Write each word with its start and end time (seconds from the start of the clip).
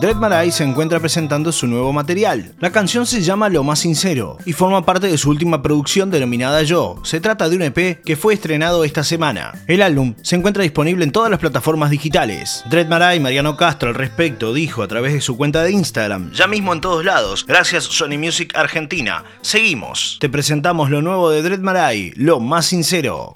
Dread 0.00 0.16
Marai 0.16 0.50
se 0.50 0.64
encuentra 0.64 0.98
presentando 0.98 1.52
su 1.52 1.66
nuevo 1.66 1.92
material. 1.92 2.54
La 2.58 2.72
canción 2.72 3.04
se 3.04 3.20
llama 3.20 3.50
Lo 3.50 3.62
Más 3.62 3.80
Sincero 3.80 4.38
y 4.46 4.54
forma 4.54 4.86
parte 4.86 5.08
de 5.08 5.18
su 5.18 5.28
última 5.28 5.60
producción 5.62 6.10
denominada 6.10 6.62
Yo. 6.62 6.96
Se 7.02 7.20
trata 7.20 7.50
de 7.50 7.56
un 7.56 7.62
EP 7.62 8.02
que 8.02 8.16
fue 8.16 8.32
estrenado 8.32 8.84
esta 8.84 9.04
semana. 9.04 9.52
El 9.66 9.82
álbum 9.82 10.14
se 10.22 10.36
encuentra 10.36 10.62
disponible 10.62 11.04
en 11.04 11.12
todas 11.12 11.30
las 11.30 11.38
plataformas 11.38 11.90
digitales. 11.90 12.64
Dread 12.70 12.88
Marai 12.88 13.20
Mariano 13.20 13.58
Castro 13.58 13.90
al 13.90 13.94
respecto 13.94 14.54
dijo 14.54 14.82
a 14.82 14.88
través 14.88 15.12
de 15.12 15.20
su 15.20 15.36
cuenta 15.36 15.62
de 15.62 15.72
Instagram, 15.72 16.32
ya 16.32 16.46
mismo 16.46 16.72
en 16.72 16.80
todos 16.80 17.04
lados, 17.04 17.44
gracias 17.46 17.84
Sony 17.84 18.16
Music 18.16 18.56
Argentina. 18.56 19.24
Seguimos. 19.42 20.16
Te 20.18 20.30
presentamos 20.30 20.88
lo 20.88 21.02
nuevo 21.02 21.28
de 21.28 21.42
Dread 21.42 21.60
Marai, 21.60 22.14
Lo 22.16 22.40
Más 22.40 22.64
Sincero. 22.64 23.34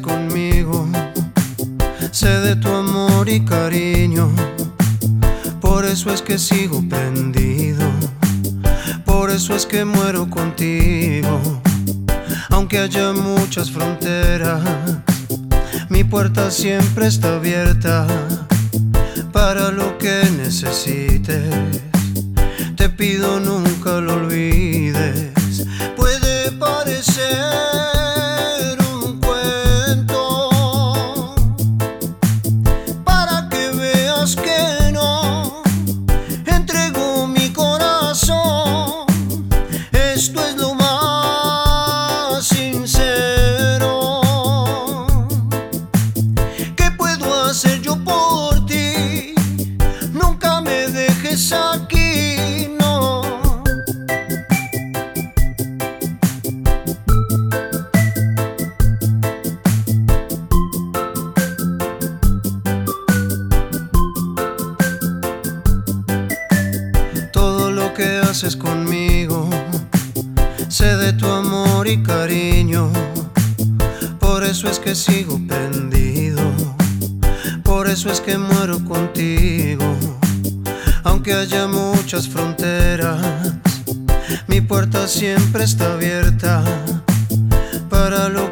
Conmigo. 0.00 0.86
Sé 2.12 2.28
de 2.28 2.54
tu 2.54 2.68
amor 2.68 3.28
y 3.28 3.44
cariño. 3.44 4.30
Por 5.60 5.84
eso 5.84 6.12
es 6.12 6.22
que 6.22 6.38
sigo 6.38 6.80
prendido. 6.88 7.90
Por 9.04 9.30
eso 9.30 9.56
es 9.56 9.66
que 9.66 9.84
muero 9.84 10.30
contigo. 10.30 11.40
Aunque 12.50 12.78
haya 12.78 13.12
muchas 13.12 13.72
fronteras, 13.72 14.62
mi 15.88 16.04
puerta 16.04 16.52
siempre 16.52 17.08
está 17.08 17.34
abierta 17.34 18.06
para 19.32 19.72
lo 19.72 19.98
que 19.98 20.22
necesites. 20.36 21.42
Te 22.76 22.88
pido 22.88 23.40
nunca 23.40 24.00
lo 24.00 24.14
olvides. 24.14 24.91
Conmigo. 68.50 69.48
Sé 70.68 70.96
de 70.96 71.12
tu 71.12 71.26
amor 71.26 71.86
y 71.86 72.02
cariño. 72.02 72.90
Por 74.18 74.42
eso 74.42 74.68
es 74.68 74.80
que 74.80 74.96
sigo 74.96 75.40
prendido. 75.46 76.42
Por 77.62 77.86
eso 77.86 78.10
es 78.10 78.20
que 78.20 78.36
muero 78.38 78.84
contigo. 78.84 79.96
Aunque 81.04 81.34
haya 81.34 81.68
muchas 81.68 82.28
fronteras, 82.28 83.20
mi 84.48 84.60
puerta 84.60 85.06
siempre 85.06 85.62
está 85.62 85.92
abierta 85.92 86.64
para 87.88 88.28
lo 88.28 88.51